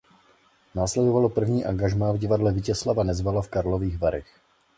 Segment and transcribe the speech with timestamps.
[0.75, 4.39] Následovalo první angažmá v Divadle Vítězslava Nezvala v Karlových Varech.